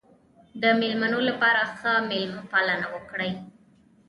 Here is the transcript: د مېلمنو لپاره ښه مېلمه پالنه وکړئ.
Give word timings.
د 0.61 0.63
مېلمنو 0.79 1.19
لپاره 1.29 1.61
ښه 1.75 1.93
مېلمه 2.09 2.43
پالنه 2.51 2.87
وکړئ. 2.95 3.31